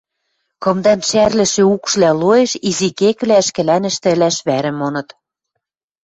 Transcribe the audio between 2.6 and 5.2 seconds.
изи кеквлӓ ӹшкӹлӓнӹштӹ ӹлӓш вӓрӹм моныт.